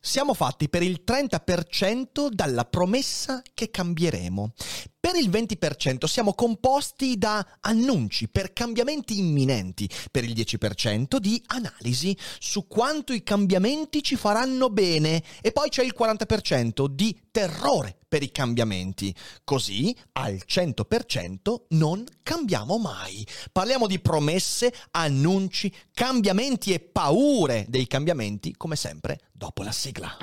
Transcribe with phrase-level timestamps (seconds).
[0.00, 4.52] Siamo fatti per il 30% dalla promessa che cambieremo.
[5.00, 12.16] Per il 20% siamo composti da annunci per cambiamenti imminenti, per il 10% di analisi
[12.38, 18.22] su quanto i cambiamenti ci faranno bene e poi c'è il 40% di terrore per
[18.22, 19.12] i cambiamenti.
[19.42, 23.26] Così al 100% non cambiamo mai.
[23.50, 30.16] Parliamo di promesse, annunci, cambiamenti e paure dei cambiamenti, come sempre, dopo la sigla.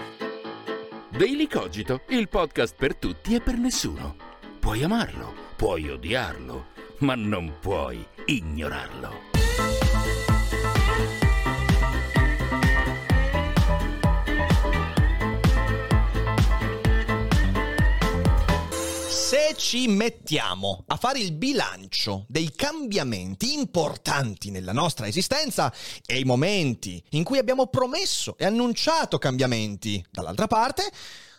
[1.12, 4.16] Daily Cogito, il podcast per tutti e per nessuno.
[4.58, 6.68] Puoi amarlo, puoi odiarlo,
[7.00, 9.41] ma non puoi ignorarlo.
[19.62, 25.72] Ci mettiamo a fare il bilancio dei cambiamenti importanti nella nostra esistenza
[26.04, 30.92] e i momenti in cui abbiamo promesso e annunciato cambiamenti dall'altra parte,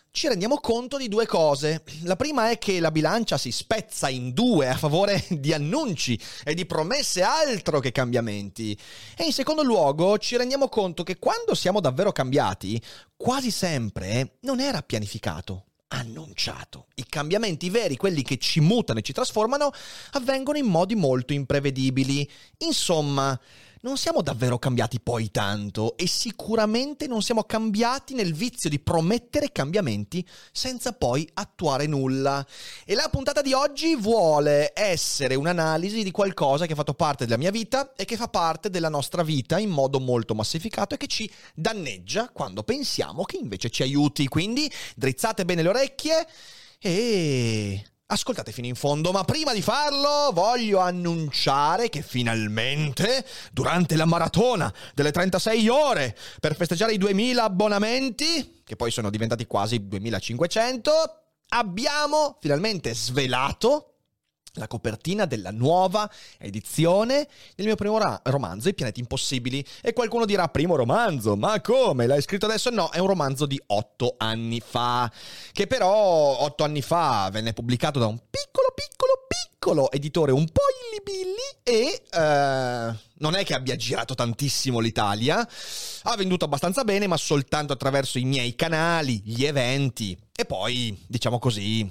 [0.09, 1.83] ci rendiamo conto di due cose.
[2.03, 6.53] La prima è che la bilancia si spezza in due a favore di annunci e
[6.53, 8.77] di promesse altro che cambiamenti.
[9.17, 12.81] E in secondo luogo ci rendiamo conto che quando siamo davvero cambiati,
[13.17, 16.87] quasi sempre non era pianificato annunciato.
[16.95, 19.71] I cambiamenti veri, quelli che ci mutano e ci trasformano,
[20.11, 22.29] avvengono in modi molto imprevedibili.
[22.59, 23.39] Insomma,
[23.83, 29.51] non siamo davvero cambiati poi tanto e sicuramente non siamo cambiati nel vizio di promettere
[29.51, 32.45] cambiamenti senza poi attuare nulla.
[32.85, 37.37] E la puntata di oggi vuole essere un'analisi di qualcosa che ha fatto parte della
[37.37, 41.07] mia vita e che fa parte della nostra vita in modo molto massificato e che
[41.07, 44.29] ci danneggia quando pensiamo che invece ci aiuti.
[44.29, 46.27] Quindi drizzate bene le orecchie
[46.79, 47.83] e
[48.13, 54.71] Ascoltate fino in fondo, ma prima di farlo voglio annunciare che finalmente, durante la maratona
[54.93, 60.91] delle 36 ore, per festeggiare i 2000 abbonamenti, che poi sono diventati quasi 2500,
[61.49, 63.92] abbiamo finalmente svelato
[64.53, 69.65] la copertina della nuova edizione del mio primo ra- romanzo, I pianeti impossibili.
[69.81, 72.05] E qualcuno dirà, primo romanzo, ma come?
[72.05, 72.69] L'hai scritto adesso?
[72.69, 75.11] No, è un romanzo di otto anni fa,
[75.51, 80.61] che però otto anni fa venne pubblicato da un piccolo, piccolo, piccolo editore un po'
[80.91, 82.03] illibilli e...
[82.13, 85.47] Uh, non è che abbia girato tantissimo l'Italia,
[86.03, 90.17] ha venduto abbastanza bene, ma soltanto attraverso i miei canali, gli eventi.
[90.35, 91.89] E poi, diciamo così,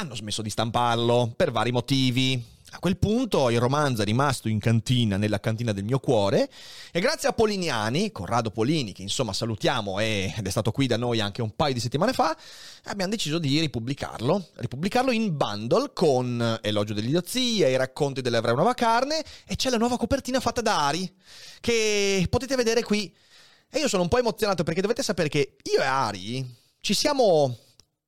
[0.00, 2.42] hanno smesso di stamparlo per vari motivi.
[2.72, 6.48] A quel punto il romanzo è rimasto in cantina, nella cantina del mio cuore,
[6.90, 11.20] e grazie a Poliniani, Corrado Polini, che insomma salutiamo ed è stato qui da noi
[11.20, 12.34] anche un paio di settimane fa,
[12.84, 19.22] abbiamo deciso di ripubblicarlo, ripubblicarlo in bundle con Elogio dell'idiozia, i racconti dell'Evra Nuova Carne,
[19.46, 21.12] e c'è la nuova copertina fatta da Ari,
[21.60, 23.14] che potete vedere qui.
[23.68, 27.54] E io sono un po' emozionato perché dovete sapere che io e Ari ci siamo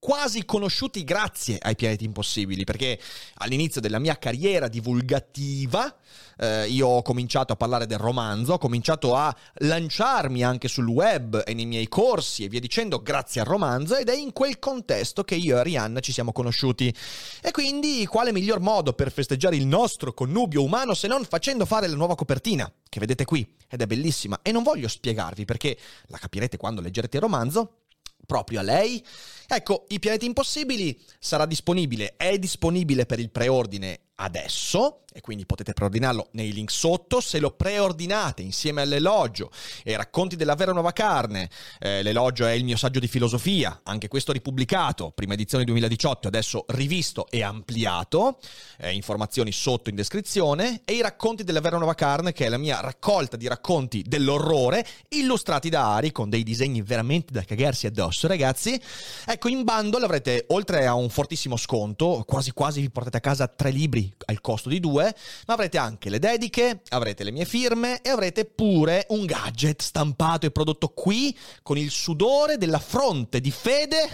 [0.02, 2.98] quasi conosciuti grazie ai pianeti impossibili, perché
[3.34, 5.94] all'inizio della mia carriera divulgativa
[6.38, 11.44] eh, io ho cominciato a parlare del romanzo, ho cominciato a lanciarmi anche sul web
[11.46, 15.22] e nei miei corsi e via dicendo grazie al romanzo ed è in quel contesto
[15.22, 16.92] che io e Arianna ci siamo conosciuti.
[17.40, 21.86] E quindi quale miglior modo per festeggiare il nostro connubio umano se non facendo fare
[21.86, 26.18] la nuova copertina, che vedete qui, ed è bellissima e non voglio spiegarvi perché la
[26.18, 27.81] capirete quando leggerete il romanzo
[28.26, 29.04] proprio a lei?
[29.46, 35.72] Ecco, I Pianeti Impossibili sarà disponibile, è disponibile per il preordine adesso e quindi potete
[35.72, 37.20] preordinarlo nei link sotto.
[37.20, 39.50] Se lo preordinate insieme all'elogio
[39.84, 44.08] e racconti della vera nuova carne, eh, l'elogio è il mio saggio di filosofia, anche
[44.08, 48.38] questo ripubblicato, prima edizione 2018, adesso rivisto e ampliato,
[48.78, 52.58] eh, informazioni sotto in descrizione, e i racconti della vera nuova carne, che è la
[52.58, 58.26] mia raccolta di racconti dell'orrore, illustrati da Ari con dei disegni veramente da cagarsi addosso,
[58.26, 58.80] ragazzi.
[59.26, 63.46] Ecco, in bundle avrete, oltre a un fortissimo sconto, quasi quasi vi portate a casa
[63.46, 65.14] tre libri al costo di due,
[65.46, 70.46] ma avrete anche le dediche, avrete le mie firme e avrete pure un gadget stampato
[70.46, 74.08] e prodotto qui con il sudore della fronte di fede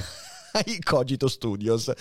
[0.53, 1.93] ai Cogito Studios.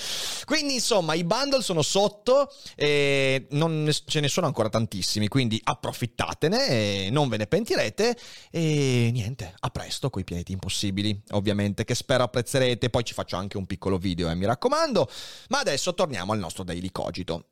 [0.45, 7.09] Quindi insomma i bundle sono sotto e non ce ne sono ancora tantissimi, quindi approfittatene,
[7.09, 8.17] non ve ne pentirete
[8.51, 13.57] e niente, a presto coi pianeti impossibili, ovviamente che spero apprezzerete, poi ci faccio anche
[13.57, 15.09] un piccolo video, eh, mi raccomando,
[15.49, 17.45] ma adesso torniamo al nostro Daily Cogito.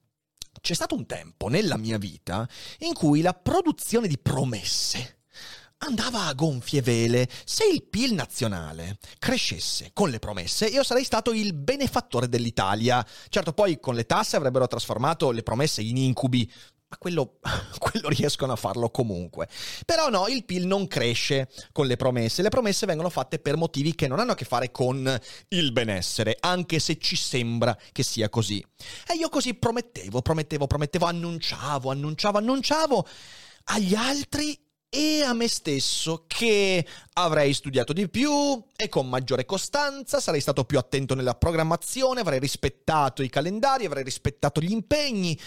[0.61, 2.47] C'è stato un tempo nella mia vita
[2.79, 5.19] in cui la produzione di promesse
[5.79, 7.29] andava a gonfie vele.
[7.43, 13.05] Se il PIL nazionale crescesse con le promesse, io sarei stato il benefattore dell'Italia.
[13.29, 16.51] Certo, poi con le tasse avrebbero trasformato le promesse in incubi.
[16.87, 17.39] Ma quello,
[17.79, 19.47] quello riescono a farlo comunque.
[19.85, 22.41] Però no, il PIL non cresce con le promesse.
[22.41, 26.37] Le promesse vengono fatte per motivi che non hanno a che fare con il benessere,
[26.39, 28.63] anche se ci sembra che sia così.
[29.07, 33.07] E io così promettevo, promettevo, promettevo, annunciavo, annunciavo, annunciavo
[33.65, 34.59] agli altri
[34.95, 40.63] e a me stesso che avrei studiato di più e con maggiore costanza, sarei stato
[40.63, 45.37] più attento nella programmazione, avrei rispettato i calendari, avrei rispettato gli impegni.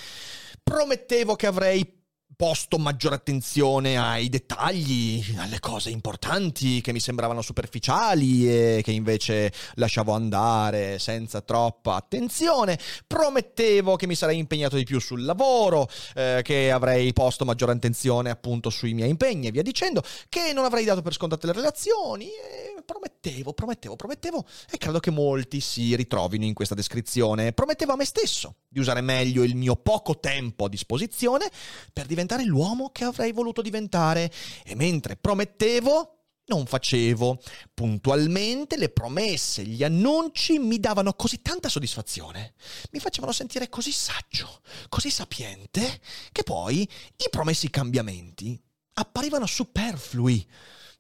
[0.69, 1.97] Promettevo che avrei
[2.37, 9.51] posto maggiore attenzione ai dettagli, alle cose importanti che mi sembravano superficiali e che invece
[9.77, 12.79] lasciavo andare senza troppa attenzione.
[13.07, 18.29] Promettevo che mi sarei impegnato di più sul lavoro, eh, che avrei posto maggiore attenzione
[18.29, 22.27] appunto sui miei impegni e via dicendo, che non avrei dato per scontate le relazioni.
[22.27, 27.53] E promettevo, promettevo, promettevo e credo che molti si ritrovino in questa descrizione.
[27.53, 31.51] Promettevo a me stesso di usare meglio il mio poco tempo a disposizione
[31.93, 34.33] per diventare l'uomo che avrei voluto diventare
[34.65, 36.15] e mentre promettevo
[36.47, 37.43] non facevo.
[37.75, 42.55] Puntualmente le promesse, gli annunci mi davano così tanta soddisfazione,
[42.93, 46.01] mi facevano sentire così saggio, così sapiente,
[46.33, 48.59] che poi i promessi cambiamenti
[48.95, 50.47] apparivano superflui.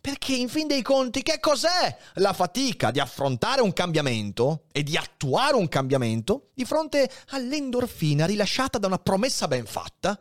[0.01, 4.97] Perché in fin dei conti che cos'è la fatica di affrontare un cambiamento e di
[4.97, 10.19] attuare un cambiamento di fronte all'endorfina rilasciata da una promessa ben fatta?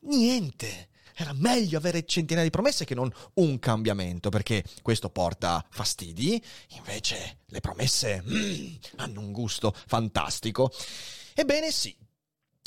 [0.00, 0.88] Niente.
[1.14, 7.40] Era meglio avere centinaia di promesse che non un cambiamento, perché questo porta fastidi, invece
[7.46, 10.72] le promesse mm, hanno un gusto fantastico.
[11.34, 11.94] Ebbene sì,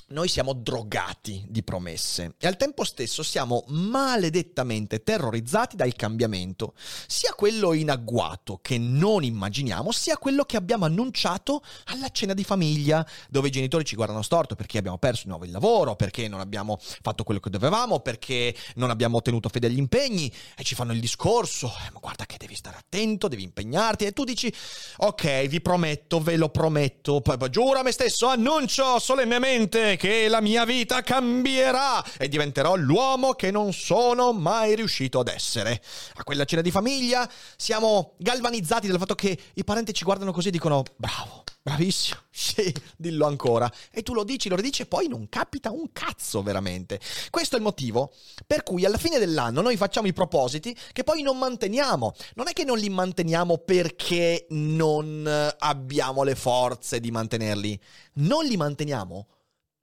[0.08, 6.74] noi siamo drogati di promesse e al tempo stesso siamo maledettamente terrorizzati dal cambiamento,
[7.08, 12.44] sia quello in agguato che non immaginiamo, sia quello che abbiamo annunciato alla cena di
[12.44, 16.28] famiglia, dove i genitori ci guardano storto perché abbiamo perso di nuovo il lavoro, perché
[16.28, 20.76] non abbiamo fatto quello che dovevamo, perché non abbiamo tenuto fede agli impegni e ci
[20.76, 24.54] fanno il discorso, eh, ma guarda che devi stare attento, devi impegnarti e tu dici
[24.98, 30.66] ok, vi prometto, ve lo prometto, giuro a me stesso, annuncio solennemente che la mia
[30.66, 35.82] vita cambierà e diventerò l'uomo che non sono mai riuscito ad essere.
[36.16, 40.50] A quella cena di famiglia siamo galvanizzati dal fatto che i parenti ci guardano così
[40.50, 43.72] e dicono bravo, bravissimo, sì, dillo ancora.
[43.92, 47.00] E tu lo dici, lo ridici e poi non capita un cazzo veramente.
[47.30, 48.14] Questo è il motivo
[48.46, 52.14] per cui alla fine dell'anno noi facciamo i propositi che poi non manteniamo.
[52.36, 57.80] Non è che non li manteniamo perché non abbiamo le forze di mantenerli.
[58.18, 59.28] Non li manteniamo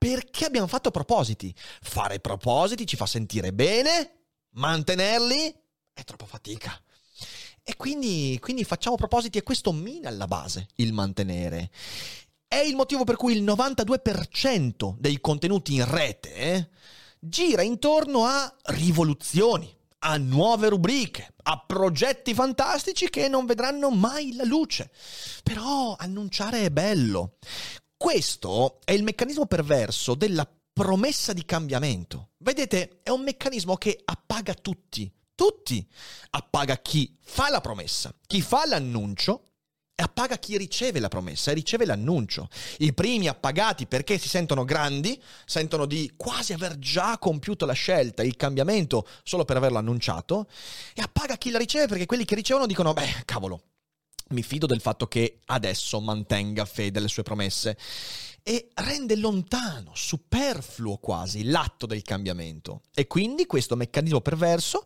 [0.03, 1.55] perché abbiamo fatto propositi.
[1.81, 5.55] Fare propositi ci fa sentire bene, mantenerli
[5.93, 6.77] è troppa fatica.
[7.63, 11.71] E quindi, quindi facciamo propositi e questo mina alla base il mantenere.
[12.45, 16.69] È il motivo per cui il 92% dei contenuti in rete eh,
[17.17, 24.43] gira intorno a rivoluzioni, a nuove rubriche, a progetti fantastici che non vedranno mai la
[24.43, 24.91] luce.
[25.43, 27.37] Però annunciare è bello.
[28.03, 32.31] Questo è il meccanismo perverso della promessa di cambiamento.
[32.39, 35.87] Vedete, è un meccanismo che appaga tutti, tutti.
[36.31, 39.51] Appaga chi fa la promessa, chi fa l'annuncio
[39.95, 42.49] e appaga chi riceve la promessa e riceve l'annuncio.
[42.79, 48.21] I primi appagati perché si sentono grandi, sentono di quasi aver già compiuto la scelta,
[48.21, 50.49] il cambiamento, solo per averlo annunciato,
[50.93, 53.61] e appaga chi la riceve perché quelli che ricevono dicono, beh, cavolo,
[54.33, 57.77] mi fido del fatto che adesso mantenga fede alle sue promesse
[58.43, 62.81] e rende lontano, superfluo quasi, l'atto del cambiamento.
[62.93, 64.85] E quindi questo meccanismo perverso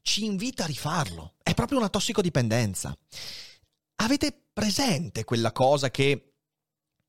[0.00, 1.34] ci invita a rifarlo.
[1.42, 2.96] È proprio una tossicodipendenza.
[3.96, 6.32] Avete presente quella cosa che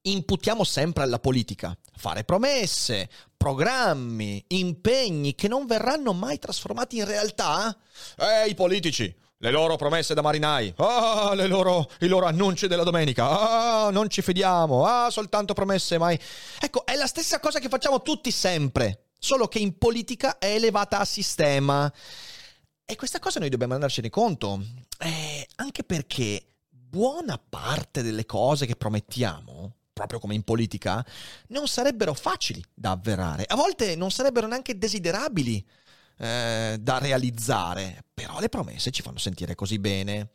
[0.02, 1.78] imputiamo sempre alla politica?
[1.96, 7.78] Fare promesse, programmi, impegni che non verranno mai trasformati in realtà?
[8.18, 9.16] Eh, i politici!
[9.42, 14.22] Le loro promesse da marinai, ah, loro, i loro annunci della domenica, ah, non ci
[14.22, 16.20] fidiamo, ah, soltanto promesse mai.
[16.60, 21.00] Ecco, è la stessa cosa che facciamo tutti sempre, solo che in politica è elevata
[21.00, 21.92] a sistema.
[22.86, 24.62] E questa cosa noi dobbiamo andarcene conto,
[25.00, 31.06] eh, anche perché buona parte delle cose che promettiamo, proprio come in politica,
[31.50, 33.46] non sarebbero facili da avverare.
[33.48, 35.66] A volte non sarebbero neanche desiderabili
[36.20, 40.32] eh, da realizzare, però le promesse ci fanno sentire così bene.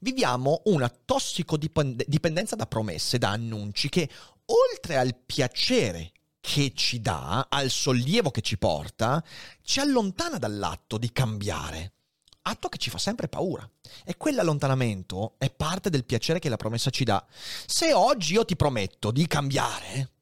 [0.00, 4.08] Viviamo una tossicodipendenza da promesse, da annunci che
[4.46, 9.22] oltre al piacere che ci dà, al sollievo che ci porta,
[9.62, 11.92] ci allontana dall'atto di cambiare
[12.48, 13.68] atto che ci fa sempre paura.
[14.04, 17.24] E quell'allontanamento è parte del piacere che la promessa ci dà.
[17.66, 20.12] Se oggi io ti prometto di cambiare,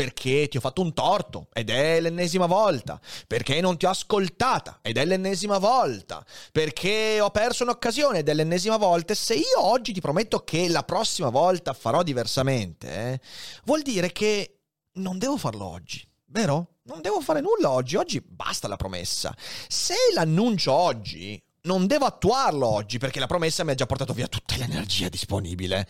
[0.00, 4.78] perché ti ho fatto un torto ed è l'ennesima volta, perché non ti ho ascoltata
[4.80, 9.92] ed è l'ennesima volta, perché ho perso un'occasione ed è l'ennesima volta, se io oggi
[9.92, 13.20] ti prometto che la prossima volta farò diversamente, eh,
[13.64, 14.60] vuol dire che
[14.92, 16.76] non devo farlo oggi, vero?
[16.84, 19.36] Non devo fare nulla oggi, oggi basta la promessa.
[19.68, 24.28] Se l'annuncio oggi non devo attuarlo oggi perché la promessa mi ha già portato via
[24.28, 25.86] tutta l'energia disponibile.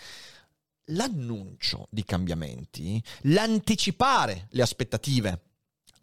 [0.90, 5.42] L'annuncio di cambiamenti, l'anticipare le aspettative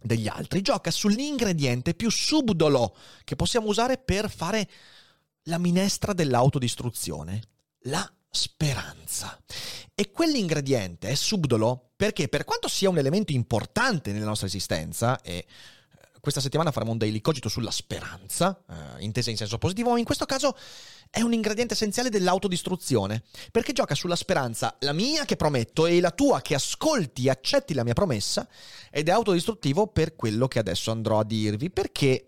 [0.02, 4.70] degli altri, gioca sull'ingrediente più subdolo che possiamo usare per fare
[5.44, 7.42] la minestra dell'autodistruzione,
[7.84, 9.42] la speranza.
[9.96, 15.46] E quell'ingrediente è subdolo perché per quanto sia un elemento importante nella nostra esistenza e
[16.28, 20.04] questa settimana faremo un daily cogito sulla speranza, eh, intesa in senso positivo, ma in
[20.04, 20.58] questo caso
[21.10, 26.12] è un ingrediente essenziale dell'autodistruzione, perché gioca sulla speranza, la mia che prometto e la
[26.12, 28.46] tua che ascolti e accetti la mia promessa,
[28.92, 32.28] ed è autodistruttivo per quello che adesso andrò a dirvi, perché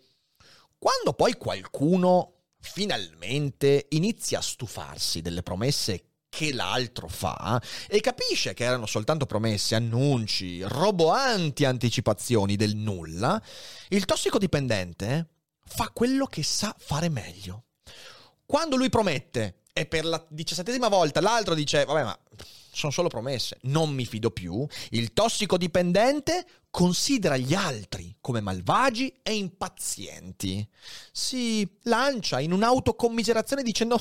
[0.77, 8.63] quando poi qualcuno finalmente inizia a stufarsi delle promesse che l'altro fa e capisce che
[8.63, 13.41] erano soltanto promesse, annunci, roboanti anticipazioni del nulla,
[13.89, 15.27] il tossicodipendente
[15.65, 17.65] fa quello che sa fare meglio.
[18.45, 22.19] Quando lui promette e per la diciassettesima volta l'altro dice vabbè ma
[22.71, 29.35] sono solo promesse, non mi fido più, il tossicodipendente considera gli altri come malvagi e
[29.35, 30.67] impazienti.
[31.11, 33.99] Si lancia in un'autocommiserazione dicendo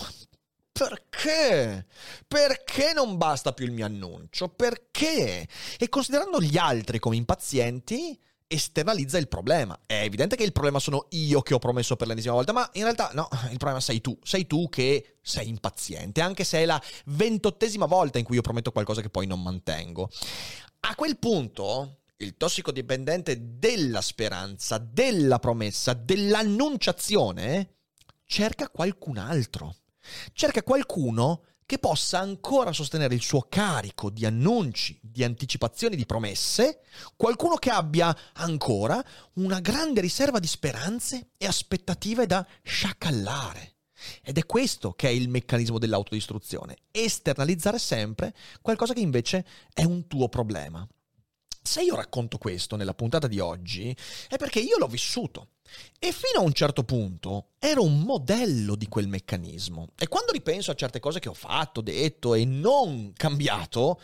[0.78, 1.86] perché?
[2.28, 4.48] Perché non basta più il mio annuncio?
[4.48, 5.48] Perché?
[5.76, 8.16] E considerando gli altri come impazienti,
[8.46, 9.76] esternalizza il problema.
[9.84, 12.84] È evidente che il problema sono io che ho promesso per l'ennesima volta, ma in
[12.84, 14.16] realtà no, il problema sei tu.
[14.22, 18.70] Sei tu che sei impaziente, anche se è la ventottesima volta in cui io prometto
[18.70, 20.08] qualcosa che poi non mantengo.
[20.80, 27.74] A quel punto, il tossicodipendente della speranza, della promessa, dell'annunciazione,
[28.24, 29.74] cerca qualcun altro
[30.32, 36.80] cerca qualcuno che possa ancora sostenere il suo carico di annunci, di anticipazioni, di promesse,
[37.14, 43.74] qualcuno che abbia ancora una grande riserva di speranze e aspettative da sciacallare.
[44.22, 50.06] Ed è questo che è il meccanismo dell'autodistruzione, esternalizzare sempre qualcosa che invece è un
[50.06, 50.88] tuo problema.
[51.68, 53.94] Se io racconto questo nella puntata di oggi
[54.26, 55.48] è perché io l'ho vissuto.
[55.98, 59.90] E fino a un certo punto ero un modello di quel meccanismo.
[59.98, 64.00] E quando ripenso a certe cose che ho fatto, detto e non cambiato,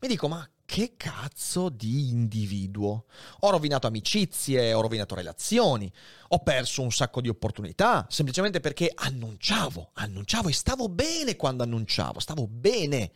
[0.00, 3.06] mi dico, ma che cazzo di individuo?
[3.40, 5.90] Ho rovinato amicizie, ho rovinato relazioni,
[6.28, 12.20] ho perso un sacco di opportunità, semplicemente perché annunciavo, annunciavo e stavo bene quando annunciavo,
[12.20, 13.12] stavo bene.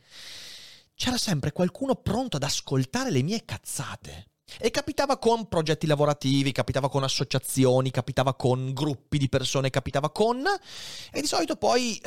[1.00, 4.33] C'era sempre qualcuno pronto ad ascoltare le mie cazzate.
[4.59, 10.45] E capitava con progetti lavorativi, capitava con associazioni, capitava con gruppi di persone, capitava con...
[11.11, 11.99] E di solito poi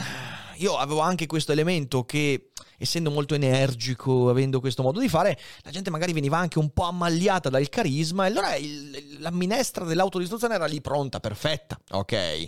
[0.57, 5.71] io avevo anche questo elemento che, essendo molto energico, avendo questo modo di fare, la
[5.71, 10.53] gente magari veniva anche un po' ammagliata dal carisma e allora il, la minestra dell'autodistruzione
[10.53, 12.47] era lì pronta, perfetta, ok?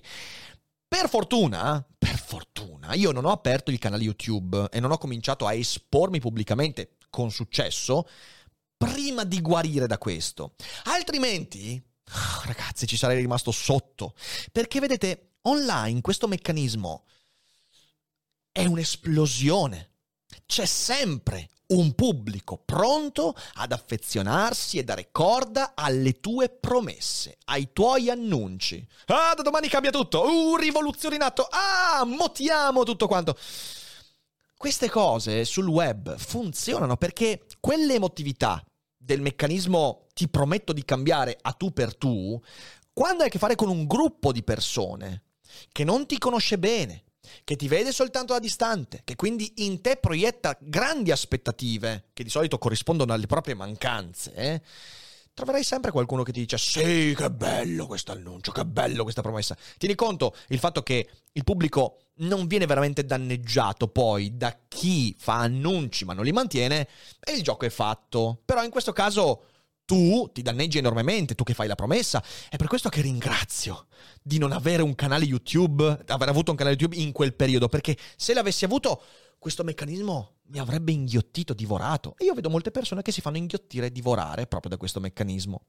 [0.88, 5.48] Per fortuna, per fortuna, io non ho aperto il canale YouTube e non ho cominciato
[5.48, 8.08] a espormi pubblicamente con successo
[8.78, 10.56] prima di guarire da questo.
[10.86, 14.14] Altrimenti, oh, ragazzi, ci sarei rimasto sotto.
[14.52, 17.06] Perché vedete, online questo meccanismo
[18.52, 19.92] è un'esplosione.
[20.46, 28.10] C'è sempre un pubblico pronto ad affezionarsi e dare corda alle tue promesse, ai tuoi
[28.10, 28.86] annunci.
[29.08, 30.24] Ah, da domani cambia tutto!
[30.28, 31.48] Uh, rivoluzione in atto!
[31.50, 33.38] Ah, motiamo tutto quanto!
[34.58, 38.64] Queste cose sul web funzionano perché quelle emotività
[38.96, 42.42] del meccanismo ti prometto di cambiare a tu per tu,
[42.94, 45.24] quando hai a che fare con un gruppo di persone
[45.72, 47.04] che non ti conosce bene,
[47.44, 52.30] che ti vede soltanto da distante, che quindi in te proietta grandi aspettative, che di
[52.30, 54.62] solito corrispondono alle proprie mancanze, eh,
[55.36, 59.56] troverai sempre qualcuno che ti dice sì, che bello questo annuncio, che bello questa promessa.
[59.78, 65.40] Tieni conto il fatto che il pubblico non viene veramente danneggiato poi da chi fa
[65.40, 66.88] annunci ma non li mantiene
[67.20, 68.42] e il gioco è fatto.
[68.46, 69.48] Però in questo caso
[69.86, 72.24] tu ti danneggi enormemente, tu che fai la promessa.
[72.50, 73.88] È per questo che ringrazio
[74.22, 77.96] di non avere un canale YouTube, aver avuto un canale YouTube in quel periodo, perché
[78.16, 79.02] se l'avessi avuto,
[79.38, 82.16] questo meccanismo mi avrebbe inghiottito, divorato.
[82.18, 85.66] E io vedo molte persone che si fanno inghiottire e divorare proprio da questo meccanismo.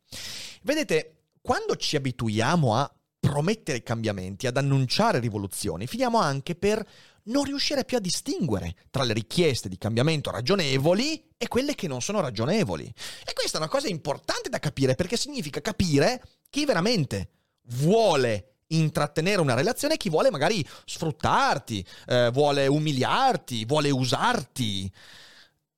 [0.63, 6.87] Vedete, quando ci abituiamo a promettere cambiamenti, ad annunciare rivoluzioni, finiamo anche per
[7.27, 12.01] non riuscire più a distinguere tra le richieste di cambiamento ragionevoli e quelle che non
[12.01, 12.85] sono ragionevoli.
[13.25, 17.31] E questa è una cosa importante da capire perché significa capire chi veramente
[17.69, 24.91] vuole intrattenere una relazione chi vuole magari sfruttarti, eh, vuole umiliarti, vuole usarti.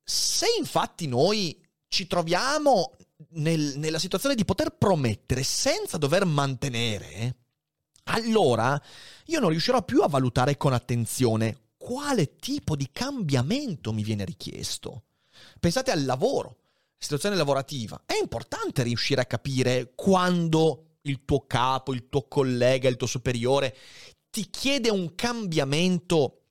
[0.03, 2.95] Se infatti noi ci troviamo
[3.31, 7.35] nel, nella situazione di poter promettere senza dover mantenere,
[8.09, 8.81] allora
[9.25, 15.03] io non riuscirò più a valutare con attenzione quale tipo di cambiamento mi viene richiesto.
[15.59, 16.57] Pensate al lavoro,
[16.97, 18.01] situazione lavorativa.
[18.05, 23.75] È importante riuscire a capire quando il tuo capo, il tuo collega, il tuo superiore
[24.29, 26.41] ti chiede un cambiamento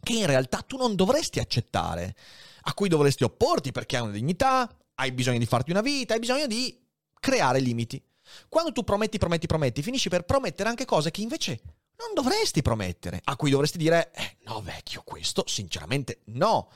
[0.00, 2.14] che in realtà tu non dovresti accettare,
[2.62, 6.20] a cui dovresti opporti perché hai una dignità, hai bisogno di farti una vita, hai
[6.20, 6.80] bisogno di
[7.18, 8.02] creare limiti.
[8.48, 11.60] Quando tu prometti, prometti, prometti, finisci per promettere anche cose che invece
[11.98, 16.70] non dovresti promettere, a cui dovresti dire, eh, no vecchio, questo sinceramente no.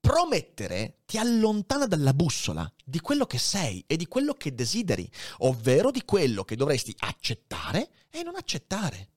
[0.00, 5.08] Promettere ti allontana dalla bussola di quello che sei e di quello che desideri,
[5.38, 9.08] ovvero di quello che dovresti accettare e non accettare.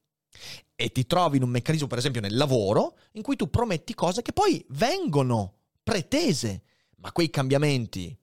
[0.75, 4.21] E ti trovi in un meccanismo, per esempio, nel lavoro, in cui tu prometti cose
[4.21, 6.63] che poi vengono pretese,
[6.97, 8.15] ma quei cambiamenti,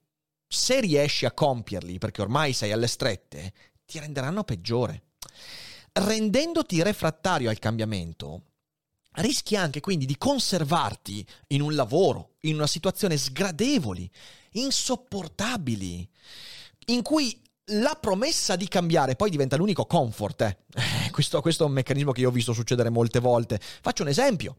[0.53, 3.53] se riesci a compierli, perché ormai sei alle strette,
[3.85, 5.03] ti renderanno peggiore
[5.93, 8.41] rendendoti refrattario al cambiamento,
[9.13, 14.09] rischi anche quindi di conservarti in un lavoro, in una situazione sgradevoli,
[14.51, 16.09] insopportabili,
[16.87, 20.41] in cui la promessa di cambiare poi diventa l'unico comfort.
[20.41, 20.57] Eh.
[21.13, 23.59] Questo, questo è un meccanismo che io ho visto succedere molte volte.
[23.59, 24.57] Faccio un esempio.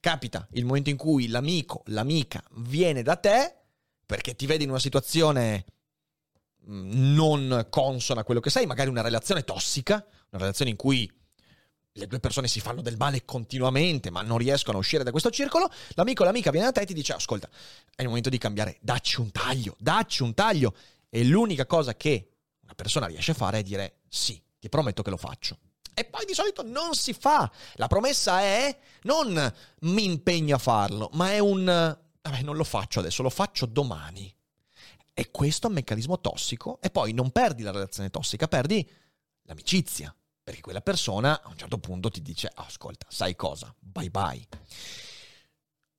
[0.00, 3.61] Capita il momento in cui l'amico, l'amica viene da te
[4.12, 5.64] perché ti vedi in una situazione
[6.68, 11.10] mm, non consona a quello che sei, magari una relazione tossica, una relazione in cui
[11.92, 15.30] le due persone si fanno del male continuamente, ma non riescono a uscire da questo
[15.30, 17.48] circolo, l'amico o l'amica viene da te e ti dice, ascolta,
[17.94, 20.74] è il momento di cambiare, dacci un taglio, dacci un taglio.
[21.08, 22.32] E l'unica cosa che
[22.64, 25.56] una persona riesce a fare è dire, sì, ti prometto che lo faccio.
[25.94, 27.50] E poi di solito non si fa.
[27.76, 33.00] La promessa è non mi impegno a farlo, ma è un, vabbè, non lo faccio
[33.00, 34.34] adesso, lo faccio domani.
[35.14, 38.88] E questo è un meccanismo tossico e poi non perdi la relazione tossica, perdi
[39.42, 44.46] l'amicizia perché quella persona a un certo punto ti dice, ascolta, sai cosa, bye bye.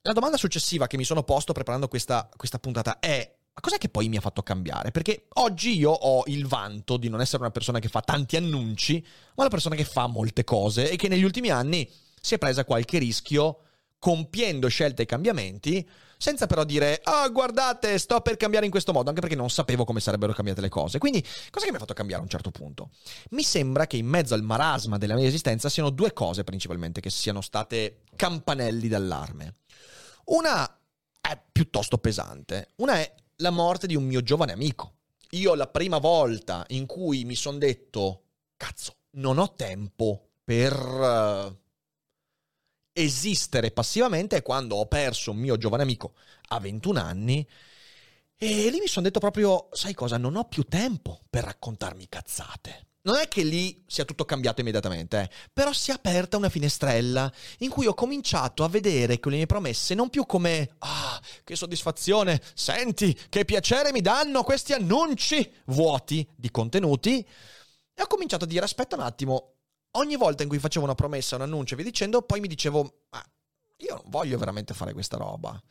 [0.01, 3.88] La domanda successiva che mi sono posto preparando questa, questa puntata è, ma cos'è che
[3.88, 4.91] poi mi ha fatto cambiare?
[4.91, 8.99] Perché oggi io ho il vanto di non essere una persona che fa tanti annunci,
[9.36, 12.65] ma una persona che fa molte cose e che negli ultimi anni si è presa
[12.65, 13.59] qualche rischio
[13.97, 15.89] compiendo scelte e cambiamenti
[16.23, 19.49] senza però dire, ah, oh, guardate, sto per cambiare in questo modo, anche perché non
[19.49, 20.97] sapevo come sarebbero cambiate le cose.
[20.97, 22.91] Quindi, cosa che mi ha fatto cambiare a un certo punto?
[23.31, 27.09] Mi sembra che in mezzo al marasma della mia esistenza siano due cose principalmente che
[27.09, 29.55] siano state campanelli d'allarme.
[30.27, 30.79] Una
[31.19, 34.93] è piuttosto pesante, una è la morte di un mio giovane amico.
[35.31, 38.23] Io la prima volta in cui mi sono detto,
[38.55, 41.59] cazzo, non ho tempo per...
[42.93, 46.13] Esistere passivamente è quando ho perso un mio giovane amico
[46.49, 47.47] a 21 anni
[48.38, 52.88] e lì mi sono detto proprio, sai cosa, non ho più tempo per raccontarmi cazzate.
[53.06, 57.32] Non è che lì sia tutto cambiato immediatamente, eh, però si è aperta una finestrella
[57.60, 61.56] in cui ho cominciato a vedere con le mie promesse non più come ah, che
[61.56, 67.25] soddisfazione, senti, che piacere mi danno questi annunci vuoti di contenuti.
[67.93, 69.53] E ho cominciato a dire aspetta un attimo,
[69.93, 73.06] ogni volta in cui facevo una promessa, un annuncio e via dicendo, poi mi dicevo,
[73.10, 73.23] ma
[73.77, 75.62] io non voglio veramente fare questa roba.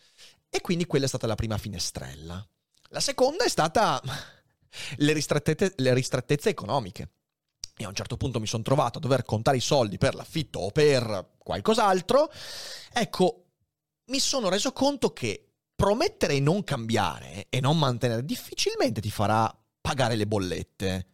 [0.48, 2.46] E quindi quella è stata la prima finestrella.
[2.88, 4.00] La seconda è stata
[4.96, 7.10] le ristrettezze, le ristrettezze economiche.
[7.74, 10.58] E a un certo punto mi sono trovato a dover contare i soldi per l'affitto
[10.58, 12.30] o per qualcos'altro.
[12.92, 13.46] Ecco,
[14.06, 19.52] mi sono reso conto che promettere e non cambiare e non mantenere difficilmente ti farà
[19.80, 21.06] pagare le bollette,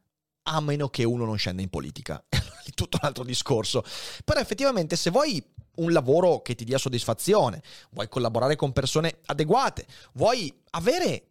[0.43, 2.23] a meno che uno non scenda in politica.
[2.73, 3.85] tutto un altro discorso.
[4.25, 5.43] Però effettivamente se vuoi
[5.77, 11.27] un lavoro che ti dia soddisfazione, vuoi collaborare con persone adeguate, vuoi avere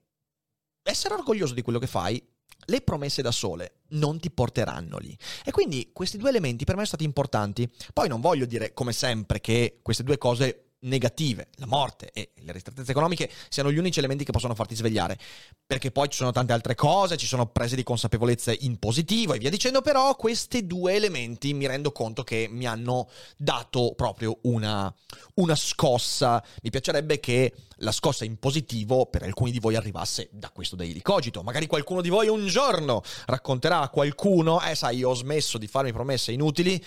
[0.84, 2.26] essere orgoglioso di quello che fai,
[2.70, 5.18] le promesse da sole non ti porteranno lì.
[5.44, 7.70] E quindi questi due elementi per me sono stati importanti.
[7.94, 12.52] Poi non voglio dire, come sempre, che queste due cose negative, la morte e le
[12.52, 15.18] ristrettezze economiche, siano gli unici elementi che possono farti svegliare.
[15.66, 19.38] Perché poi ci sono tante altre cose, ci sono prese di consapevolezza in positivo e
[19.38, 24.94] via dicendo, però questi due elementi mi rendo conto che mi hanno dato proprio una,
[25.36, 26.44] una scossa.
[26.62, 31.02] Mi piacerebbe che la scossa in positivo per alcuni di voi arrivasse da questo Daily
[31.02, 31.44] Cogito.
[31.44, 35.68] Magari qualcuno di voi un giorno racconterà a qualcuno, eh sai, io ho smesso di
[35.68, 36.84] farmi promesse inutili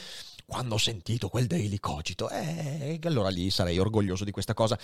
[0.51, 4.77] quando ho sentito quel daily cogito, eh, allora lì sarei orgoglioso di questa cosa.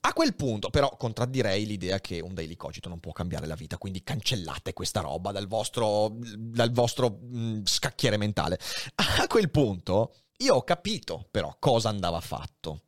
[0.00, 3.78] A quel punto, però, contraddirei l'idea che un daily cogito non può cambiare la vita,
[3.78, 8.58] quindi cancellate questa roba dal vostro, dal vostro mh, mm, scacchiere mentale.
[8.96, 12.82] A quel punto, io ho capito, però, cosa andava fatto.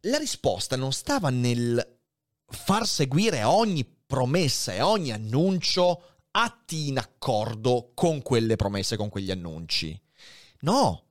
[0.00, 2.00] La risposta non stava nel
[2.48, 9.30] far seguire ogni promessa e ogni annuncio atti in accordo con quelle promesse, con quegli
[9.30, 10.00] annunci
[10.66, 11.04] No,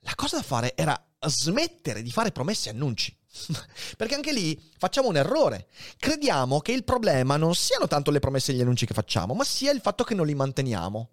[0.00, 3.14] la cosa da fare era smettere di fare promesse e annunci.
[3.98, 5.68] Perché anche lì facciamo un errore.
[5.98, 9.44] Crediamo che il problema non siano tanto le promesse e gli annunci che facciamo, ma
[9.44, 11.10] sia il fatto che non li manteniamo.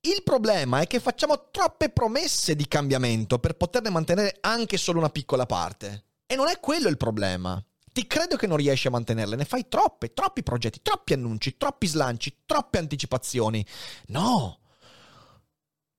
[0.00, 5.10] Il problema è che facciamo troppe promesse di cambiamento per poterne mantenere anche solo una
[5.10, 6.06] piccola parte.
[6.26, 7.64] E non è quello il problema.
[7.92, 11.86] Ti credo che non riesci a mantenerle, ne fai troppe, troppi progetti, troppi annunci, troppi
[11.86, 13.64] slanci, troppe anticipazioni.
[14.08, 14.58] No,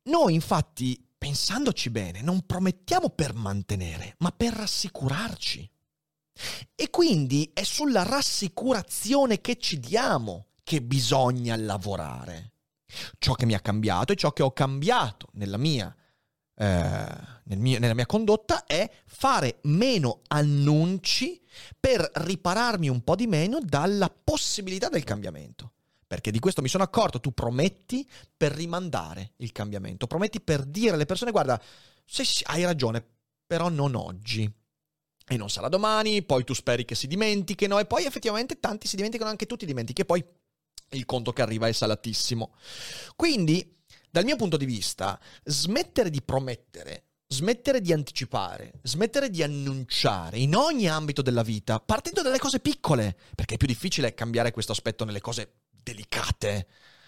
[0.05, 5.69] noi infatti, pensandoci bene, non promettiamo per mantenere, ma per rassicurarci.
[6.75, 12.51] E quindi è sulla rassicurazione che ci diamo che bisogna lavorare.
[13.17, 15.93] Ciò che mi ha cambiato e ciò che ho cambiato nella mia,
[16.55, 21.41] eh, nel mio, nella mia condotta è fare meno annunci
[21.79, 25.74] per ripararmi un po' di meno dalla possibilità del cambiamento.
[26.07, 30.93] Perché di questo mi sono accorto, tu prometti per rimandare il cambiamento, prometti per dire
[30.93, 31.61] alle persone guarda,
[32.05, 33.03] se hai ragione,
[33.45, 34.51] però non oggi.
[35.27, 38.95] E non sarà domani, poi tu speri che si dimentichino e poi effettivamente tanti si
[38.95, 40.23] dimenticano, anche tu ti dimentichi e poi
[40.91, 42.53] il conto che arriva è salatissimo.
[43.15, 43.75] Quindi,
[44.11, 50.55] dal mio punto di vista, smettere di promettere smettere di anticipare, smettere di annunciare in
[50.55, 55.05] ogni ambito della vita, partendo dalle cose piccole, perché è più difficile cambiare questo aspetto
[55.05, 56.67] nelle cose delicate,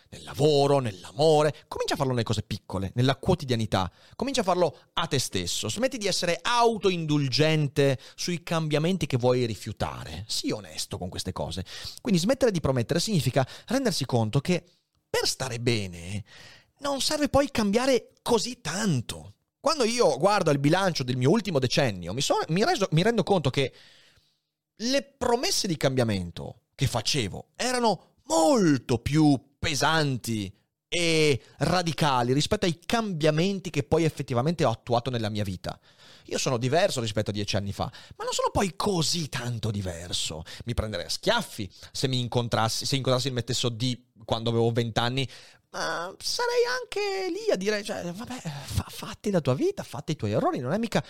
[0.09, 5.07] nel lavoro, nell'amore, comincia a farlo nelle cose piccole, nella quotidianità, comincia a farlo a
[5.07, 11.33] te stesso, smetti di essere autoindulgente sui cambiamenti che vuoi rifiutare, sii onesto con queste
[11.33, 11.65] cose.
[12.01, 14.63] Quindi smettere di promettere significa rendersi conto che
[15.09, 16.23] per stare bene
[16.79, 19.33] non serve poi cambiare così tanto.
[19.59, 23.23] Quando io guardo il bilancio del mio ultimo decennio, mi, so, mi, reso, mi rendo
[23.23, 23.73] conto che
[24.81, 30.53] le promesse di cambiamento che facevo erano molto più pesanti
[30.89, 35.77] e radicali rispetto ai cambiamenti che poi effettivamente ho attuato nella mia vita.
[36.25, 37.85] Io sono diverso rispetto a dieci anni fa,
[38.15, 40.43] ma non sono poi così tanto diverso.
[40.65, 45.27] Mi prenderei a schiaffi se mi incontrassi, se incontrassi il Mettesso D quando avevo vent'anni,
[45.71, 50.15] ma sarei anche lì a dire, cioè, vabbè, fa, fatti la tua vita, fatti i
[50.15, 51.03] tuoi errori, non è mica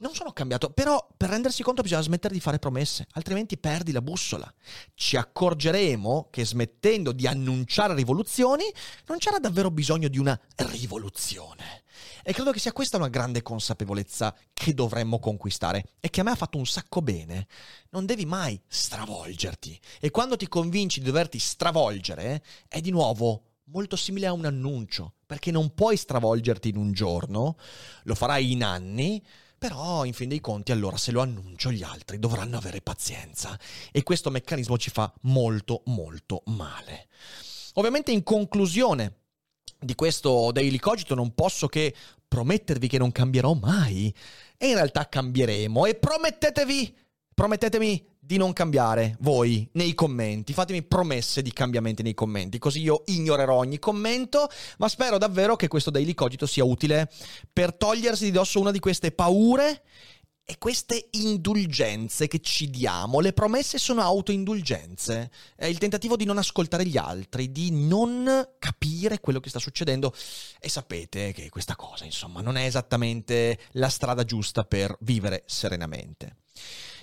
[0.00, 4.02] non sono cambiato, però per rendersi conto bisogna smettere di fare promesse, altrimenti perdi la
[4.02, 4.52] bussola.
[4.94, 8.64] Ci accorgeremo che smettendo di annunciare rivoluzioni
[9.06, 11.84] non c'era davvero bisogno di una rivoluzione.
[12.22, 16.30] E credo che sia questa una grande consapevolezza che dovremmo conquistare e che a me
[16.30, 17.46] ha fatto un sacco bene.
[17.90, 23.96] Non devi mai stravolgerti e quando ti convinci di doverti stravolgere è di nuovo molto
[23.96, 27.56] simile a un annuncio, perché non puoi stravolgerti in un giorno,
[28.04, 29.22] lo farai in anni
[29.60, 33.60] però, in fin dei conti, allora se lo annuncio gli altri dovranno avere pazienza.
[33.92, 37.08] E questo meccanismo ci fa molto, molto male.
[37.74, 39.16] Ovviamente, in conclusione
[39.78, 41.94] di questo Daily Cogito, non posso che
[42.26, 44.14] promettervi che non cambierò mai.
[44.56, 45.84] E in realtà cambieremo.
[45.84, 46.96] E promettetevi,
[47.34, 50.52] promettetemi di non cambiare voi nei commenti.
[50.52, 55.68] Fatemi promesse di cambiamenti nei commenti, così io ignorerò ogni commento, ma spero davvero che
[55.68, 57.10] questo Daily Cogito sia utile
[57.50, 59.82] per togliersi di dosso una di queste paure
[60.50, 63.20] e queste indulgenze che ci diamo.
[63.20, 69.20] Le promesse sono autoindulgenze, è il tentativo di non ascoltare gli altri, di non capire
[69.20, 70.12] quello che sta succedendo
[70.58, 76.38] e sapete che questa cosa, insomma, non è esattamente la strada giusta per vivere serenamente.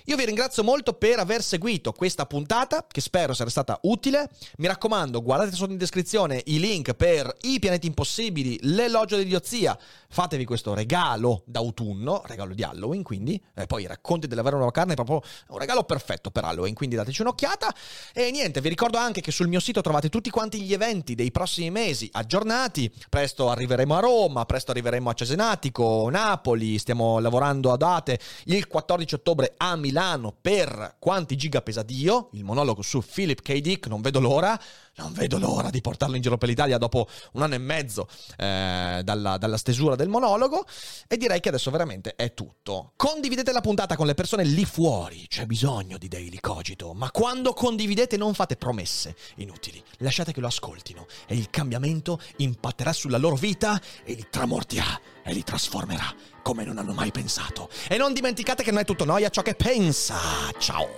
[0.08, 4.30] Io vi ringrazio molto per aver seguito questa puntata, che spero sia stata utile.
[4.56, 9.78] Mi raccomando, guardate sotto in descrizione i link per i pianeti impossibili, l'elogio dell'idiozia.
[10.08, 13.38] Fatevi questo regalo d'autunno, regalo di Halloween, quindi.
[13.54, 16.72] E poi i racconti della vera nuova carne è proprio un regalo perfetto per Halloween,
[16.72, 17.74] quindi dateci un'occhiata.
[18.14, 21.30] E niente, vi ricordo anche che sul mio sito trovate tutti quanti gli eventi dei
[21.30, 22.90] prossimi mesi aggiornati.
[23.10, 29.14] Presto arriveremo a Roma, presto arriveremo a Cesenatico, Napoli, stiamo lavorando a date il 14
[29.16, 33.58] ottobre a Milano per Quanti giga pesa Dio, il monologo su Philip K.
[33.58, 34.60] Dick, non vedo l'ora.
[34.98, 39.00] Non vedo l'ora di portarlo in giro per l'Italia dopo un anno e mezzo eh,
[39.04, 40.64] dalla, dalla stesura del monologo.
[41.08, 42.92] E direi che adesso veramente è tutto.
[42.94, 45.26] Condividete la puntata con le persone lì fuori.
[45.28, 46.92] C'è bisogno di Daily Cogito.
[46.94, 49.82] Ma quando condividete non fate promesse inutili.
[49.98, 51.06] Lasciate che lo ascoltino.
[51.26, 56.78] E il cambiamento impatterà sulla loro vita e li tramortirà e li trasformerà come non
[56.78, 57.68] hanno mai pensato.
[57.90, 60.16] E non dimenticate che non è tutto noia ciò che pensa.
[60.56, 60.96] Ciao.